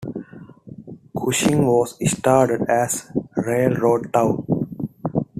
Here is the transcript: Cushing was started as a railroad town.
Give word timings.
Cushing 1.15 1.63
was 1.67 1.95
started 2.09 2.67
as 2.67 3.11
a 3.37 3.41
railroad 3.43 4.11
town. 4.11 4.47